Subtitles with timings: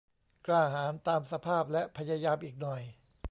[0.47, 2.81] "กล้าหาญตามสภาพและพยายามอีกหน่อย"